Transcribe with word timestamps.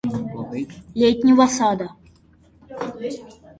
Летнего 0.99 1.45
Сада. 1.47 1.87